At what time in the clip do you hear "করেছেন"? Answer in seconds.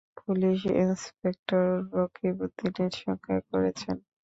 3.49-3.97